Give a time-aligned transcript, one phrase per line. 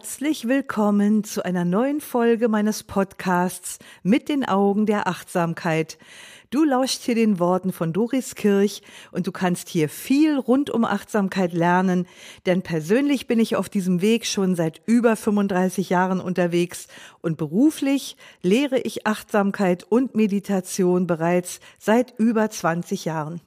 [0.00, 5.98] Herzlich willkommen zu einer neuen Folge meines Podcasts mit den Augen der Achtsamkeit.
[6.48, 8.80] Du lauschst hier den Worten von Doris Kirch
[9.12, 12.06] und du kannst hier viel rund um Achtsamkeit lernen,
[12.46, 16.86] denn persönlich bin ich auf diesem Weg schon seit über 35 Jahren unterwegs
[17.20, 23.42] und beruflich lehre ich Achtsamkeit und Meditation bereits seit über 20 Jahren.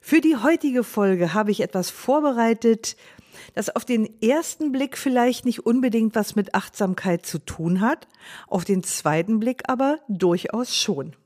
[0.00, 2.96] Für die heutige Folge habe ich etwas vorbereitet,
[3.54, 8.08] das auf den ersten Blick vielleicht nicht unbedingt was mit Achtsamkeit zu tun hat,
[8.46, 11.16] auf den zweiten Blick aber durchaus schon.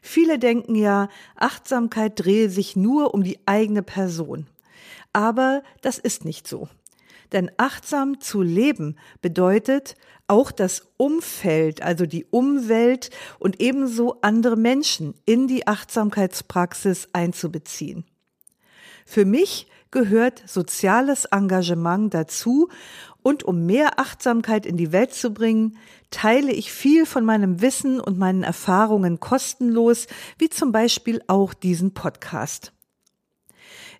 [0.00, 4.46] Viele denken ja, Achtsamkeit drehe sich nur um die eigene Person.
[5.12, 6.68] Aber das ist nicht so.
[7.32, 9.96] Denn achtsam zu leben bedeutet
[10.28, 18.04] auch das Umfeld, also die Umwelt und ebenso andere Menschen in die Achtsamkeitspraxis einzubeziehen.
[19.04, 22.68] Für mich gehört soziales Engagement dazu
[23.22, 25.78] und um mehr Achtsamkeit in die Welt zu bringen,
[26.10, 31.94] teile ich viel von meinem Wissen und meinen Erfahrungen kostenlos, wie zum Beispiel auch diesen
[31.94, 32.74] Podcast.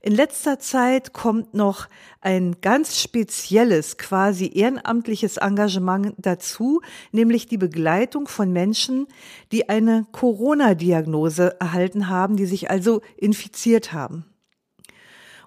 [0.03, 1.89] In letzter Zeit kommt noch
[2.21, 9.07] ein ganz spezielles, quasi ehrenamtliches Engagement dazu, nämlich die Begleitung von Menschen,
[9.51, 14.27] die eine Corona-Diagnose erhalten haben, die sich also infiziert haben.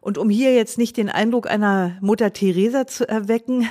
[0.10, 3.70] Und um hier jetzt nicht den Eindruck einer Mutter Teresa zu erwecken,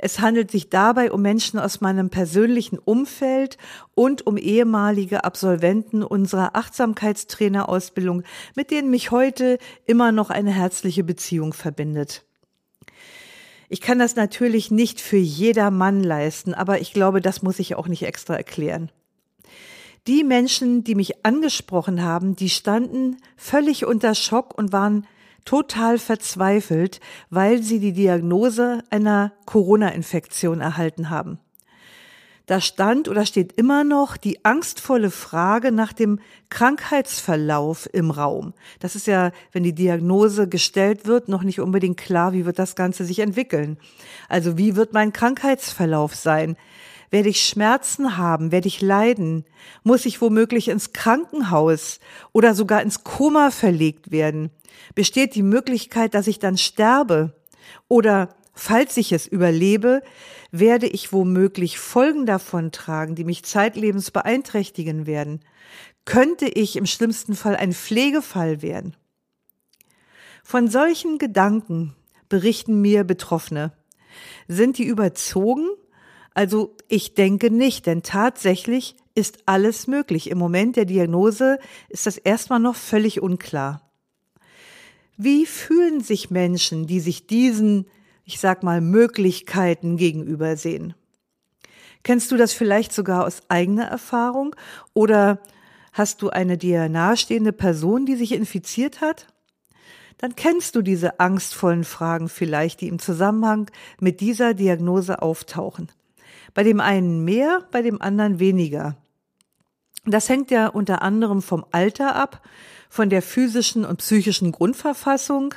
[0.00, 3.56] es handelt sich dabei um Menschen aus meinem persönlichen Umfeld
[3.94, 8.24] und um ehemalige Absolventen unserer Achtsamkeitstrainerausbildung,
[8.56, 12.24] mit denen mich heute immer noch eine herzliche Beziehung verbindet.
[13.68, 17.76] Ich kann das natürlich nicht für jeder Mann leisten, aber ich glaube, das muss ich
[17.76, 18.90] auch nicht extra erklären.
[20.08, 25.06] Die Menschen, die mich angesprochen haben, die standen völlig unter Schock und waren
[25.46, 31.38] total verzweifelt, weil sie die Diagnose einer Corona-Infektion erhalten haben.
[32.46, 38.54] Da stand oder steht immer noch die angstvolle Frage nach dem Krankheitsverlauf im Raum.
[38.78, 42.76] Das ist ja, wenn die Diagnose gestellt wird, noch nicht unbedingt klar, wie wird das
[42.76, 43.78] Ganze sich entwickeln.
[44.28, 46.56] Also wie wird mein Krankheitsverlauf sein?
[47.10, 48.52] Werde ich Schmerzen haben?
[48.52, 49.44] Werde ich leiden?
[49.82, 52.00] Muss ich womöglich ins Krankenhaus
[52.32, 54.50] oder sogar ins Koma verlegt werden?
[54.94, 57.34] Besteht die Möglichkeit, dass ich dann sterbe?
[57.88, 60.02] Oder falls ich es überlebe,
[60.50, 65.40] werde ich womöglich Folgen davon tragen, die mich zeitlebens beeinträchtigen werden?
[66.04, 68.96] Könnte ich im schlimmsten Fall ein Pflegefall werden?
[70.42, 71.96] Von solchen Gedanken
[72.28, 73.72] berichten mir Betroffene.
[74.46, 75.68] Sind die überzogen?
[76.36, 80.28] Also ich denke nicht, denn tatsächlich ist alles möglich.
[80.28, 81.58] Im Moment der Diagnose
[81.88, 83.80] ist das erstmal noch völlig unklar.
[85.16, 87.86] Wie fühlen sich Menschen, die sich diesen,
[88.26, 90.92] ich sag mal, Möglichkeiten gegenüber sehen?
[92.02, 94.54] Kennst du das vielleicht sogar aus eigener Erfahrung
[94.92, 95.40] oder
[95.94, 99.26] hast du eine dir nahestehende Person, die sich infiziert hat?
[100.18, 103.70] Dann kennst du diese angstvollen Fragen vielleicht, die im Zusammenhang
[104.00, 105.90] mit dieser Diagnose auftauchen.
[106.56, 108.96] Bei dem einen mehr, bei dem anderen weniger.
[110.06, 112.40] Das hängt ja unter anderem vom Alter ab,
[112.88, 115.54] von der physischen und psychischen Grundverfassung.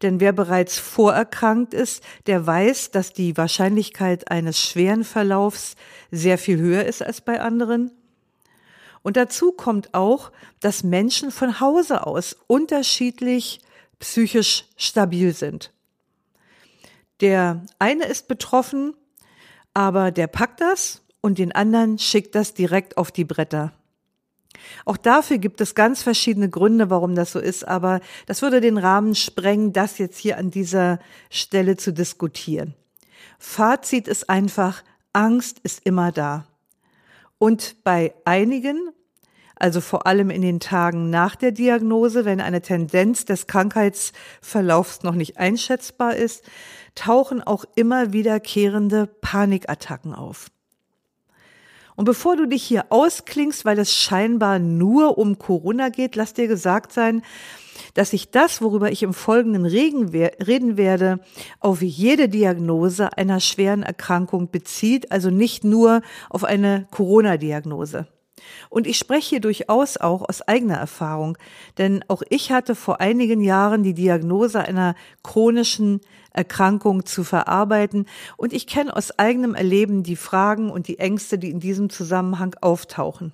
[0.00, 5.74] Denn wer bereits vorerkrankt ist, der weiß, dass die Wahrscheinlichkeit eines schweren Verlaufs
[6.12, 7.90] sehr viel höher ist als bei anderen.
[9.02, 13.58] Und dazu kommt auch, dass Menschen von Hause aus unterschiedlich
[13.98, 15.72] psychisch stabil sind.
[17.20, 18.94] Der eine ist betroffen,
[19.78, 23.72] aber der packt das und den anderen schickt das direkt auf die Bretter.
[24.84, 28.76] Auch dafür gibt es ganz verschiedene Gründe, warum das so ist, aber das würde den
[28.76, 30.98] Rahmen sprengen, das jetzt hier an dieser
[31.30, 32.74] Stelle zu diskutieren.
[33.38, 34.82] Fazit ist einfach,
[35.12, 36.48] Angst ist immer da.
[37.38, 38.90] Und bei einigen,
[39.54, 45.14] also vor allem in den Tagen nach der Diagnose, wenn eine Tendenz des Krankheitsverlaufs noch
[45.14, 46.42] nicht einschätzbar ist,
[46.98, 50.48] tauchen auch immer wiederkehrende Panikattacken auf.
[51.94, 56.48] Und bevor du dich hier ausklingst, weil es scheinbar nur um Corona geht, lass dir
[56.48, 57.22] gesagt sein,
[57.94, 61.20] dass sich das, worüber ich im Folgenden reden werde,
[61.60, 68.06] auf jede Diagnose einer schweren Erkrankung bezieht, also nicht nur auf eine Corona-Diagnose.
[68.70, 71.36] Und ich spreche hier durchaus auch aus eigener Erfahrung,
[71.78, 76.00] denn auch ich hatte vor einigen Jahren die Diagnose einer chronischen
[76.38, 78.06] Erkrankung zu verarbeiten
[78.36, 82.54] und ich kenne aus eigenem Erleben die Fragen und die Ängste, die in diesem Zusammenhang
[82.60, 83.32] auftauchen.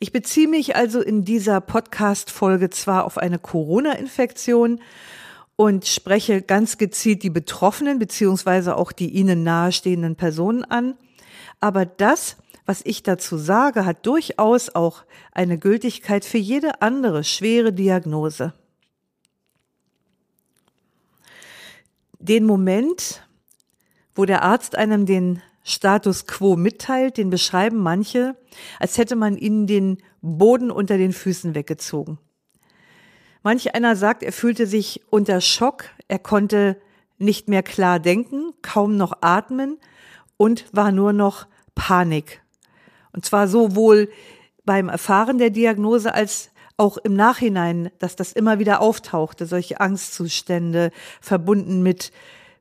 [0.00, 4.80] Ich beziehe mich also in dieser Podcast-Folge zwar auf eine Corona-Infektion
[5.54, 10.94] und spreche ganz gezielt die Betroffenen beziehungsweise auch die ihnen nahestehenden Personen an,
[11.60, 12.36] aber das,
[12.66, 18.52] was ich dazu sage, hat durchaus auch eine Gültigkeit für jede andere schwere Diagnose.
[22.22, 23.26] Den Moment,
[24.14, 28.36] wo der Arzt einem den Status quo mitteilt, den beschreiben manche,
[28.78, 32.18] als hätte man ihnen den Boden unter den Füßen weggezogen.
[33.42, 36.80] Manch einer sagt, er fühlte sich unter Schock, er konnte
[37.18, 39.78] nicht mehr klar denken, kaum noch atmen
[40.36, 42.40] und war nur noch Panik.
[43.12, 44.08] Und zwar sowohl
[44.64, 46.51] beim Erfahren der Diagnose als
[46.82, 50.90] auch im Nachhinein, dass das immer wieder auftauchte, solche Angstzustände
[51.20, 52.10] verbunden mit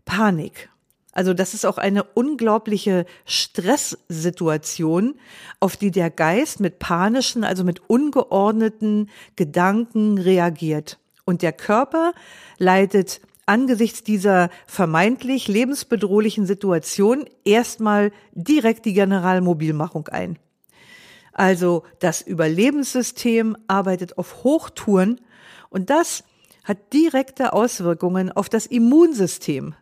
[0.05, 0.69] Panik.
[1.11, 5.15] Also das ist auch eine unglaubliche Stresssituation,
[5.59, 10.99] auf die der Geist mit panischen, also mit ungeordneten Gedanken reagiert.
[11.25, 12.13] Und der Körper
[12.59, 20.37] leitet angesichts dieser vermeintlich lebensbedrohlichen Situation erstmal direkt die Generalmobilmachung ein.
[21.33, 25.21] Also das Überlebenssystem arbeitet auf Hochtouren
[25.69, 26.23] und das
[26.63, 29.73] hat direkte Auswirkungen auf das Immunsystem,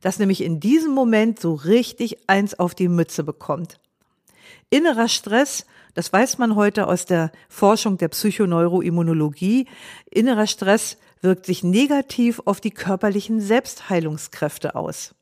[0.00, 3.80] das nämlich in diesem Moment so richtig eins auf die Mütze bekommt.
[4.70, 9.66] Innerer Stress, das weiß man heute aus der Forschung der Psychoneuroimmunologie,
[10.10, 15.14] innerer Stress wirkt sich negativ auf die körperlichen Selbstheilungskräfte aus.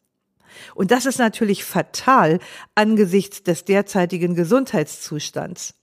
[0.75, 2.39] Und das ist natürlich fatal
[2.75, 5.75] angesichts des derzeitigen Gesundheitszustands.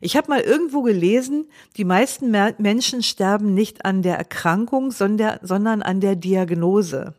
[0.00, 6.00] Ich habe mal irgendwo gelesen, die meisten Menschen sterben nicht an der Erkrankung, sondern an
[6.00, 7.14] der Diagnose.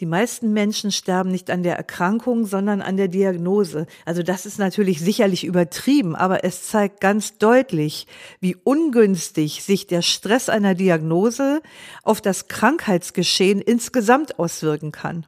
[0.00, 3.86] Die meisten Menschen sterben nicht an der Erkrankung, sondern an der Diagnose.
[4.04, 8.06] Also das ist natürlich sicherlich übertrieben, aber es zeigt ganz deutlich,
[8.40, 11.62] wie ungünstig sich der Stress einer Diagnose
[12.04, 15.26] auf das Krankheitsgeschehen insgesamt auswirken kann.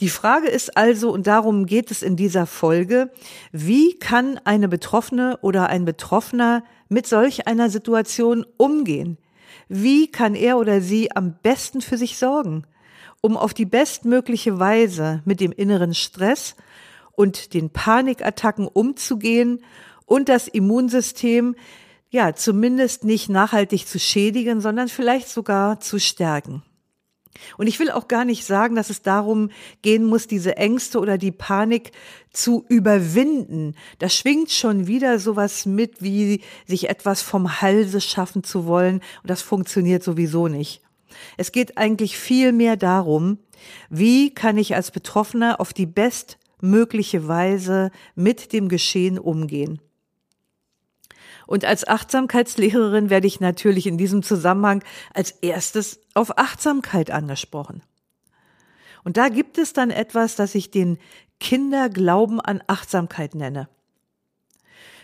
[0.00, 3.10] Die Frage ist also, und darum geht es in dieser Folge,
[3.52, 9.18] wie kann eine Betroffene oder ein Betroffener mit solch einer Situation umgehen?
[9.68, 12.64] Wie kann er oder sie am besten für sich sorgen,
[13.20, 16.54] um auf die bestmögliche Weise mit dem inneren Stress
[17.12, 19.60] und den Panikattacken umzugehen
[20.04, 21.56] und das Immunsystem
[22.10, 26.62] ja zumindest nicht nachhaltig zu schädigen, sondern vielleicht sogar zu stärken?
[27.56, 29.50] Und ich will auch gar nicht sagen, dass es darum
[29.82, 31.92] gehen muss, diese Ängste oder die Panik
[32.32, 33.74] zu überwinden.
[33.98, 38.96] Da schwingt schon wieder sowas mit, wie sich etwas vom Halse schaffen zu wollen.
[39.22, 40.82] Und das funktioniert sowieso nicht.
[41.36, 43.38] Es geht eigentlich viel mehr darum,
[43.88, 49.80] wie kann ich als Betroffener auf die bestmögliche Weise mit dem Geschehen umgehen.
[51.46, 54.82] Und als Achtsamkeitslehrerin werde ich natürlich in diesem Zusammenhang
[55.14, 57.82] als erstes auf Achtsamkeit angesprochen.
[59.04, 60.98] Und da gibt es dann etwas, das ich den
[61.38, 63.68] Kinderglauben an Achtsamkeit nenne.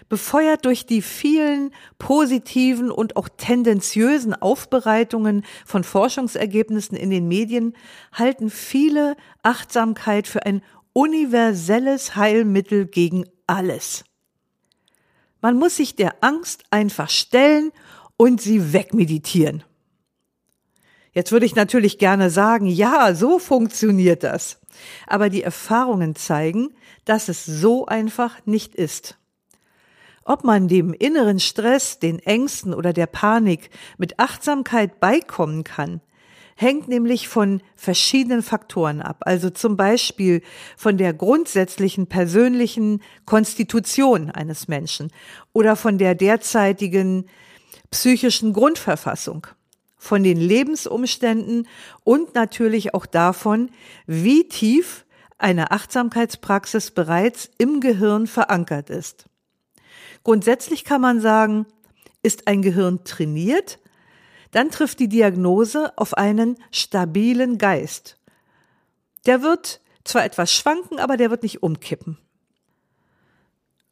[0.09, 7.75] Befeuert durch die vielen positiven und auch tendenziösen Aufbereitungen von Forschungsergebnissen in den Medien
[8.12, 10.62] halten viele Achtsamkeit für ein
[10.93, 14.05] universelles Heilmittel gegen alles.
[15.42, 17.72] Man muss sich der Angst einfach stellen
[18.16, 19.64] und sie wegmeditieren.
[21.12, 24.61] Jetzt würde ich natürlich gerne sagen, ja, so funktioniert das.
[25.06, 26.70] Aber die Erfahrungen zeigen,
[27.04, 29.18] dass es so einfach nicht ist.
[30.25, 33.68] Ob man dem inneren Stress, den Ängsten oder der Panik
[33.99, 36.00] mit Achtsamkeit beikommen kann,
[36.56, 40.42] hängt nämlich von verschiedenen Faktoren ab, also zum Beispiel
[40.76, 45.11] von der grundsätzlichen persönlichen Konstitution eines Menschen
[45.52, 47.26] oder von der derzeitigen
[47.90, 49.47] psychischen Grundverfassung,
[49.97, 51.68] von den Lebensumständen
[52.04, 53.71] und natürlich auch davon,
[54.06, 55.04] wie tief
[55.38, 59.26] eine Achtsamkeitspraxis bereits im Gehirn verankert ist.
[60.25, 61.66] Grundsätzlich kann man sagen,
[62.23, 63.78] ist ein Gehirn trainiert,
[64.52, 68.16] dann trifft die Diagnose auf einen stabilen Geist.
[69.26, 72.18] Der wird zwar etwas schwanken, aber der wird nicht umkippen.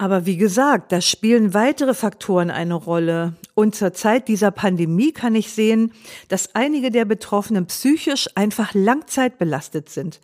[0.01, 3.35] Aber wie gesagt, da spielen weitere Faktoren eine Rolle.
[3.55, 5.93] Und zur Zeit dieser Pandemie kann ich sehen,
[6.29, 10.21] dass einige der Betroffenen psychisch einfach langzeitbelastet sind.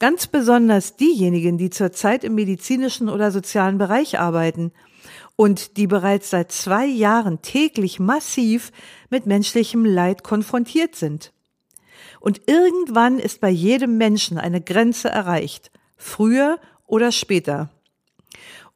[0.00, 4.72] Ganz besonders diejenigen, die zurzeit im medizinischen oder sozialen Bereich arbeiten
[5.40, 8.72] und die bereits seit zwei Jahren täglich massiv
[9.08, 11.32] mit menschlichem Leid konfrontiert sind.
[12.20, 17.70] Und irgendwann ist bei jedem Menschen eine Grenze erreicht, früher oder später.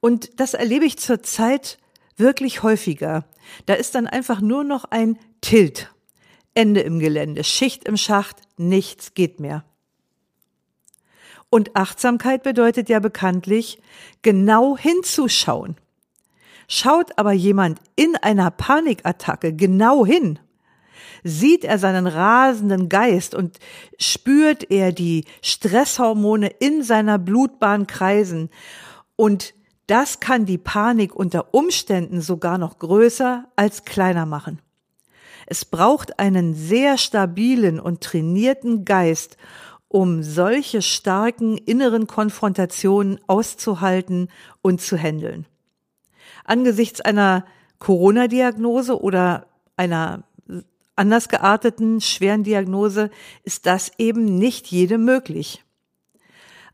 [0.01, 1.77] Und das erlebe ich zurzeit
[2.17, 3.27] wirklich häufiger.
[3.67, 5.93] Da ist dann einfach nur noch ein Tilt.
[6.55, 9.67] Ende im Gelände, Schicht im Schacht, nichts geht mehr.
[11.51, 13.83] Und Achtsamkeit bedeutet ja bekanntlich,
[14.23, 15.77] genau hinzuschauen.
[16.69, 20.39] Schaut aber jemand in einer Panikattacke genau hin,
[21.23, 23.59] sieht er seinen rasenden Geist und
[23.99, 28.51] spürt er die Stresshormone in seiner Blutbahn kreisen
[29.17, 29.55] und
[29.87, 34.61] das kann die Panik unter Umständen sogar noch größer als kleiner machen.
[35.47, 39.37] Es braucht einen sehr stabilen und trainierten Geist,
[39.89, 44.29] um solche starken inneren Konfrontationen auszuhalten
[44.63, 45.47] und zu handeln.
[46.45, 47.45] Angesichts einer
[47.79, 49.47] Corona-Diagnose oder
[49.77, 50.25] einer
[50.97, 53.11] anders gearteten schweren Diagnose
[53.43, 55.65] ist das eben nicht jedem möglich.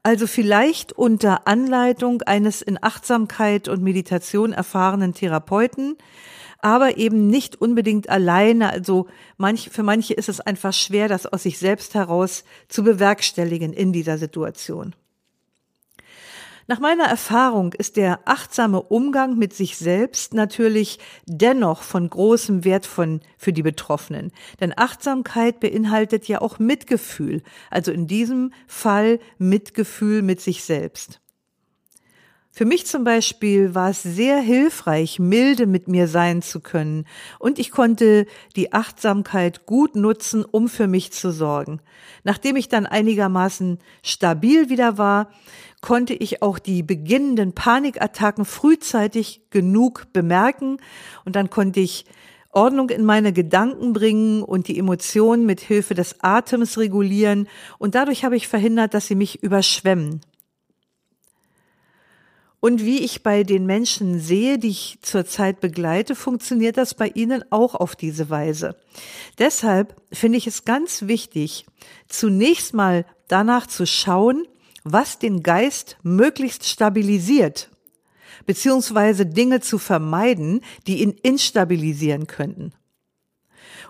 [0.02, 5.96] Also vielleicht unter Anleitung eines in Achtsamkeit und Meditation erfahrenen Therapeuten,
[6.58, 8.70] aber eben nicht unbedingt alleine.
[8.70, 13.72] Also manch, für manche ist es einfach schwer, das aus sich selbst heraus zu bewerkstelligen
[13.72, 14.94] in dieser Situation.
[16.70, 22.86] Nach meiner Erfahrung ist der achtsame Umgang mit sich selbst natürlich dennoch von großem Wert
[22.86, 24.30] von, für die Betroffenen.
[24.60, 31.20] Denn Achtsamkeit beinhaltet ja auch Mitgefühl, also in diesem Fall Mitgefühl mit sich selbst.
[32.52, 37.06] Für mich zum Beispiel war es sehr hilfreich, milde mit mir sein zu können
[37.38, 41.80] und ich konnte die Achtsamkeit gut nutzen, um für mich zu sorgen.
[42.24, 45.30] Nachdem ich dann einigermaßen stabil wieder war,
[45.80, 50.78] konnte ich auch die beginnenden Panikattacken frühzeitig genug bemerken
[51.24, 52.04] und dann konnte ich
[52.52, 58.24] Ordnung in meine Gedanken bringen und die Emotionen mit Hilfe des Atems regulieren und dadurch
[58.24, 60.20] habe ich verhindert, dass sie mich überschwemmen.
[62.60, 67.42] Und wie ich bei den Menschen sehe, die ich zurzeit begleite, funktioniert das bei ihnen
[67.50, 68.76] auch auf diese Weise.
[69.38, 71.64] Deshalb finde ich es ganz wichtig,
[72.06, 74.46] zunächst mal danach zu schauen,
[74.84, 77.70] was den Geist möglichst stabilisiert,
[78.46, 82.72] beziehungsweise Dinge zu vermeiden, die ihn instabilisieren könnten.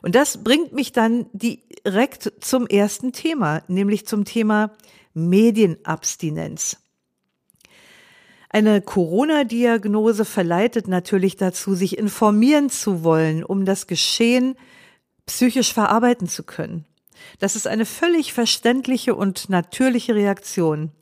[0.02, 4.72] Und das bringt mich dann direkt zum ersten Thema, nämlich zum Thema
[5.14, 6.78] Medienabstinenz.
[8.48, 14.56] Eine Corona-Diagnose verleitet natürlich dazu, sich informieren zu wollen, um das Geschehen
[15.26, 16.84] psychisch verarbeiten zu können.
[17.38, 20.92] Das ist eine völlig verständliche und natürliche Reaktion.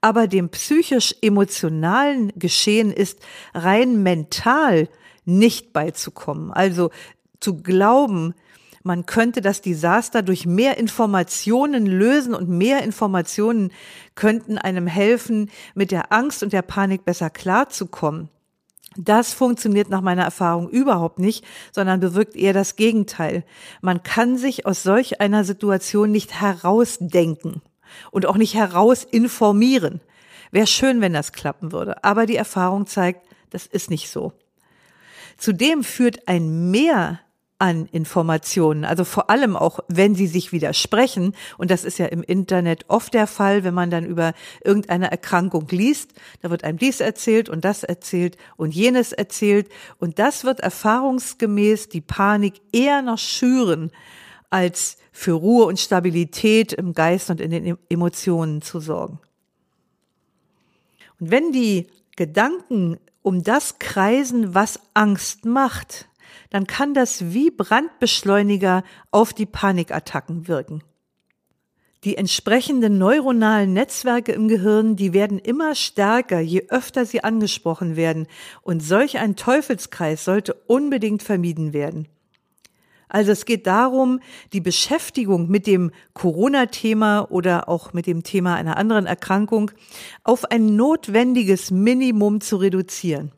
[0.00, 3.20] Aber dem psychisch-emotionalen Geschehen ist
[3.54, 4.88] rein mental
[5.24, 6.52] nicht beizukommen.
[6.52, 6.90] Also
[7.40, 8.34] zu glauben,
[8.82, 13.72] man könnte das Desaster durch mehr Informationen lösen und mehr Informationen
[14.14, 18.28] könnten einem helfen, mit der Angst und der Panik besser klarzukommen.
[18.96, 23.44] Das funktioniert nach meiner Erfahrung überhaupt nicht, sondern bewirkt eher das Gegenteil.
[23.80, 27.62] Man kann sich aus solch einer Situation nicht herausdenken
[28.10, 30.00] und auch nicht herausinformieren.
[30.50, 34.32] Wäre schön, wenn das klappen würde, aber die Erfahrung zeigt, das ist nicht so.
[35.36, 37.20] Zudem führt ein Mehr
[37.64, 38.84] an Informationen.
[38.84, 41.34] Also vor allem auch, wenn sie sich widersprechen.
[41.56, 45.66] Und das ist ja im Internet oft der Fall, wenn man dann über irgendeine Erkrankung
[45.70, 46.12] liest.
[46.42, 49.70] Da wird einem dies erzählt und das erzählt und jenes erzählt.
[49.98, 53.90] Und das wird erfahrungsgemäß die Panik eher noch schüren,
[54.50, 59.20] als für Ruhe und Stabilität im Geist und in den Emotionen zu sorgen.
[61.18, 66.10] Und wenn die Gedanken um das kreisen, was Angst macht,
[66.50, 70.82] dann kann das wie Brandbeschleuniger auf die Panikattacken wirken.
[72.04, 78.26] Die entsprechenden neuronalen Netzwerke im Gehirn, die werden immer stärker, je öfter sie angesprochen werden.
[78.60, 82.06] Und solch ein Teufelskreis sollte unbedingt vermieden werden.
[83.08, 84.20] Also es geht darum,
[84.52, 89.70] die Beschäftigung mit dem Corona-Thema oder auch mit dem Thema einer anderen Erkrankung
[90.24, 93.32] auf ein notwendiges Minimum zu reduzieren.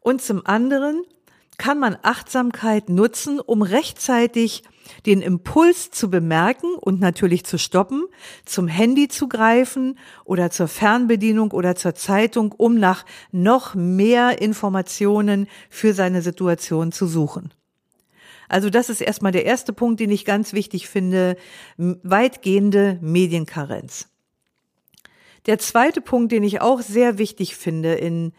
[0.00, 1.02] Und zum anderen
[1.58, 4.62] kann man Achtsamkeit nutzen, um rechtzeitig
[5.06, 8.04] den Impuls zu bemerken und natürlich zu stoppen,
[8.44, 15.48] zum Handy zu greifen oder zur Fernbedienung oder zur Zeitung, um nach noch mehr Informationen
[15.70, 17.52] für seine Situation zu suchen.
[18.48, 21.36] Also das ist erstmal der erste Punkt, den ich ganz wichtig finde,
[21.76, 24.08] weitgehende Medienkarenz.
[25.46, 28.32] Der zweite Punkt, den ich auch sehr wichtig finde in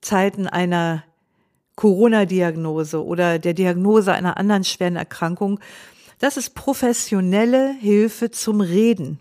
[0.00, 1.04] Zeiten einer
[1.76, 5.60] Corona-Diagnose oder der Diagnose einer anderen schweren Erkrankung,
[6.18, 9.20] das ist professionelle Hilfe zum Reden.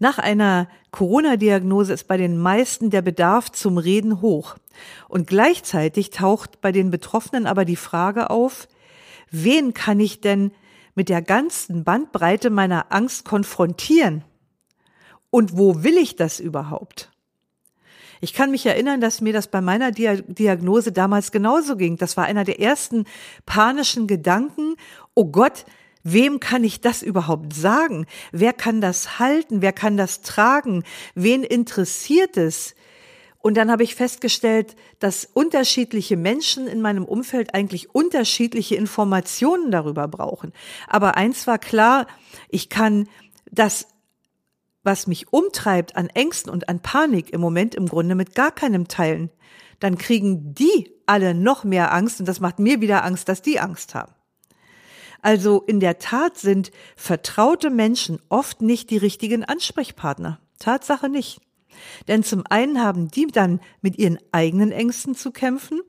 [0.00, 4.56] Nach einer Corona-Diagnose ist bei den meisten der Bedarf zum Reden hoch.
[5.08, 8.66] Und gleichzeitig taucht bei den Betroffenen aber die Frage auf,
[9.30, 10.50] wen kann ich denn
[10.96, 14.24] mit der ganzen Bandbreite meiner Angst konfrontieren?
[15.30, 17.13] Und wo will ich das überhaupt?
[18.24, 21.98] Ich kann mich erinnern, dass mir das bei meiner Diagnose damals genauso ging.
[21.98, 23.04] Das war einer der ersten
[23.44, 24.76] panischen Gedanken.
[25.12, 25.66] Oh Gott,
[26.04, 28.06] wem kann ich das überhaupt sagen?
[28.32, 29.60] Wer kann das halten?
[29.60, 30.84] Wer kann das tragen?
[31.14, 32.74] Wen interessiert es?
[33.40, 40.08] Und dann habe ich festgestellt, dass unterschiedliche Menschen in meinem Umfeld eigentlich unterschiedliche Informationen darüber
[40.08, 40.54] brauchen.
[40.88, 42.06] Aber eins war klar,
[42.48, 43.06] ich kann
[43.50, 43.88] das
[44.84, 48.86] was mich umtreibt an Ängsten und an Panik im Moment im Grunde mit gar keinem
[48.86, 49.30] teilen,
[49.80, 53.58] dann kriegen die alle noch mehr Angst und das macht mir wieder Angst, dass die
[53.58, 54.12] Angst haben.
[55.20, 60.38] Also in der Tat sind vertraute Menschen oft nicht die richtigen Ansprechpartner.
[60.58, 61.40] Tatsache nicht.
[62.08, 65.80] Denn zum einen haben die dann mit ihren eigenen Ängsten zu kämpfen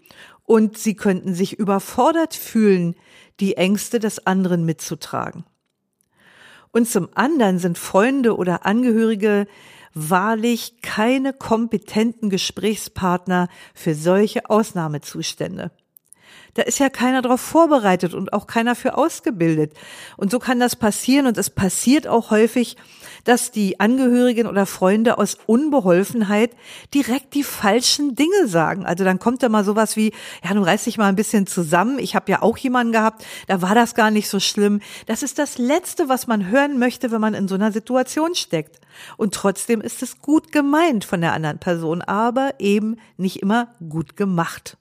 [0.44, 2.96] und sie könnten sich überfordert fühlen,
[3.40, 5.44] die Ängste des anderen mitzutragen.
[6.76, 9.48] Und zum anderen sind Freunde oder Angehörige
[9.94, 15.72] wahrlich keine kompetenten Gesprächspartner für solche Ausnahmezustände.
[16.56, 19.74] Da ist ja keiner darauf vorbereitet und auch keiner für ausgebildet.
[20.16, 22.78] Und so kann das passieren und es passiert auch häufig,
[23.26, 26.52] dass die Angehörigen oder Freunde aus Unbeholfenheit
[26.94, 28.86] direkt die falschen Dinge sagen.
[28.86, 30.14] Also dann kommt da mal sowas wie,
[30.44, 32.00] ja, du reiß dich mal ein bisschen zusammen.
[32.00, 34.80] Ich habe ja auch jemanden gehabt, da war das gar nicht so schlimm.
[35.08, 38.80] Das ist das Letzte, was man hören möchte, wenn man in so einer Situation steckt.
[39.18, 44.16] Und trotzdem ist es gut gemeint von der anderen Person, aber eben nicht immer gut
[44.16, 44.78] gemacht.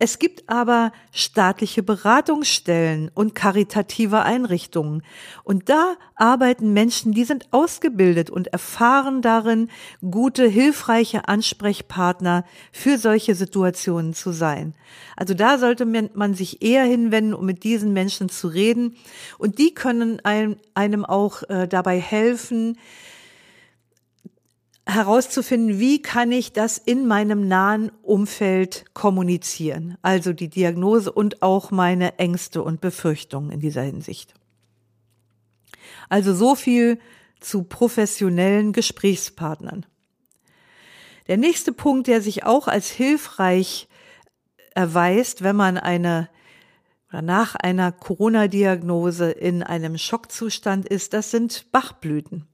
[0.00, 5.02] Es gibt aber staatliche Beratungsstellen und karitative Einrichtungen.
[5.42, 9.68] Und da arbeiten Menschen, die sind ausgebildet und erfahren darin,
[10.08, 14.74] gute, hilfreiche Ansprechpartner für solche Situationen zu sein.
[15.16, 18.96] Also da sollte man sich eher hinwenden, um mit diesen Menschen zu reden.
[19.36, 22.78] Und die können einem auch äh, dabei helfen,
[24.88, 29.98] herauszufinden, wie kann ich das in meinem nahen Umfeld kommunizieren.
[30.00, 34.34] Also die Diagnose und auch meine Ängste und Befürchtungen in dieser Hinsicht.
[36.08, 36.98] Also so viel
[37.38, 39.84] zu professionellen Gesprächspartnern.
[41.26, 43.88] Der nächste Punkt, der sich auch als hilfreich
[44.74, 46.30] erweist, wenn man eine
[47.10, 52.46] oder nach einer Corona-Diagnose in einem Schockzustand ist, das sind Bachblüten.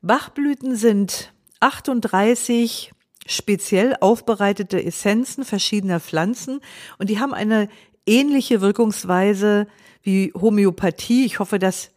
[0.00, 2.92] Bachblüten sind 38
[3.26, 6.60] speziell aufbereitete Essenzen verschiedener Pflanzen
[6.98, 7.68] und die haben eine
[8.06, 9.66] ähnliche Wirkungsweise
[10.02, 11.26] wie Homöopathie.
[11.26, 11.90] Ich hoffe, dass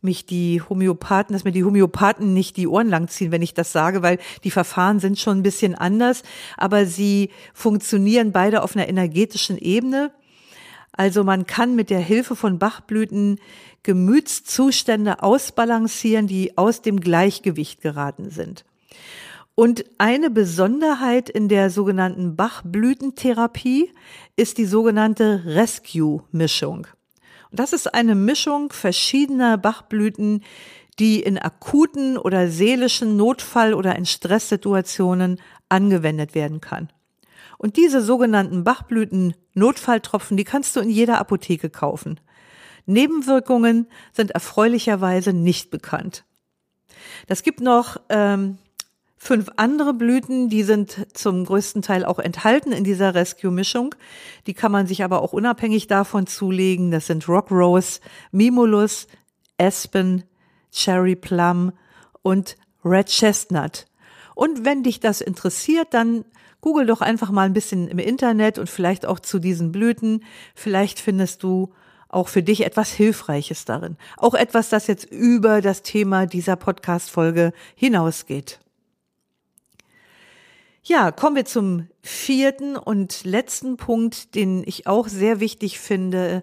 [0.00, 4.02] mich die Homöopathen, dass mir die Homöopathen nicht die Ohren langziehen, wenn ich das sage,
[4.02, 6.22] weil die Verfahren sind schon ein bisschen anders,
[6.56, 10.12] aber sie funktionieren beide auf einer energetischen Ebene.
[10.92, 13.40] Also man kann mit der Hilfe von Bachblüten
[13.82, 18.64] Gemütszustände ausbalancieren, die aus dem Gleichgewicht geraten sind.
[19.54, 23.90] Und eine Besonderheit in der sogenannten Bachblütentherapie
[24.36, 26.86] ist die sogenannte Rescue-Mischung.
[27.50, 30.44] Das ist eine Mischung verschiedener Bachblüten,
[30.98, 36.88] die in akuten oder seelischen Notfall oder in Stresssituationen angewendet werden kann.
[37.56, 42.20] Und diese sogenannten Bachblüten-Notfalltropfen, die kannst du in jeder Apotheke kaufen.
[42.88, 46.24] Nebenwirkungen sind erfreulicherweise nicht bekannt.
[47.26, 48.56] Das gibt noch ähm,
[49.18, 53.94] fünf andere Blüten, die sind zum größten Teil auch enthalten in dieser Rescue-Mischung.
[54.46, 56.90] Die kann man sich aber auch unabhängig davon zulegen.
[56.90, 58.00] Das sind Rock Rose,
[58.32, 59.06] Mimulus,
[59.58, 60.24] Aspen,
[60.72, 61.72] Cherry Plum
[62.22, 63.86] und Red Chestnut.
[64.34, 66.24] Und wenn dich das interessiert, dann
[66.62, 70.24] Google doch einfach mal ein bisschen im Internet und vielleicht auch zu diesen Blüten.
[70.54, 71.72] Vielleicht findest du
[72.08, 73.96] auch für dich etwas Hilfreiches darin.
[74.16, 78.60] Auch etwas, das jetzt über das Thema dieser Podcast-Folge hinausgeht.
[80.82, 86.42] Ja, kommen wir zum vierten und letzten Punkt, den ich auch sehr wichtig finde,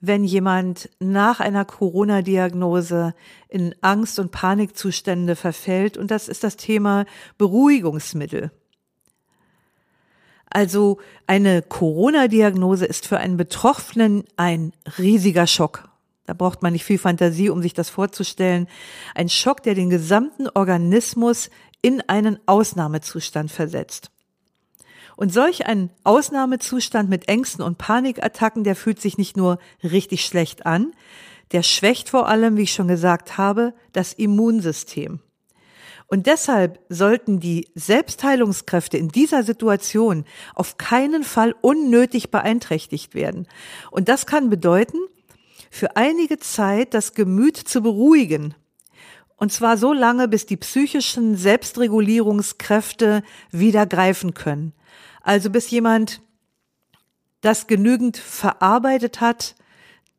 [0.00, 3.14] wenn jemand nach einer Corona-Diagnose
[3.48, 5.96] in Angst- und Panikzustände verfällt.
[5.96, 7.04] Und das ist das Thema
[7.38, 8.50] Beruhigungsmittel.
[10.50, 15.88] Also eine Corona-Diagnose ist für einen Betroffenen ein riesiger Schock.
[16.26, 18.68] Da braucht man nicht viel Fantasie, um sich das vorzustellen.
[19.14, 21.50] Ein Schock, der den gesamten Organismus
[21.82, 24.10] in einen Ausnahmezustand versetzt.
[25.16, 30.66] Und solch ein Ausnahmezustand mit Ängsten und Panikattacken, der fühlt sich nicht nur richtig schlecht
[30.66, 30.92] an,
[31.52, 35.20] der schwächt vor allem, wie ich schon gesagt habe, das Immunsystem.
[36.10, 40.24] Und deshalb sollten die Selbstheilungskräfte in dieser Situation
[40.56, 43.46] auf keinen Fall unnötig beeinträchtigt werden.
[43.92, 44.98] Und das kann bedeuten,
[45.70, 48.56] für einige Zeit das Gemüt zu beruhigen.
[49.36, 54.72] Und zwar so lange, bis die psychischen Selbstregulierungskräfte wieder greifen können.
[55.22, 56.22] Also bis jemand
[57.40, 59.54] das genügend verarbeitet hat.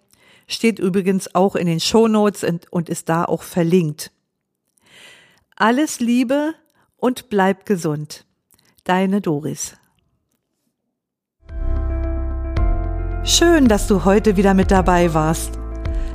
[0.54, 4.12] steht übrigens auch in den Shownotes und, und ist da auch verlinkt.
[5.56, 6.54] Alles Liebe
[6.98, 8.26] und bleib gesund.
[8.84, 9.76] Deine Doris.
[13.24, 15.60] Schön, dass du heute wieder mit dabei warst.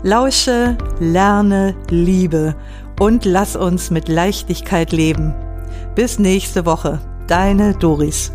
[0.03, 2.57] Lausche, lerne, liebe
[2.99, 5.35] und lass uns mit Leichtigkeit leben.
[5.95, 7.01] Bis nächste Woche.
[7.29, 8.33] Deine Doris.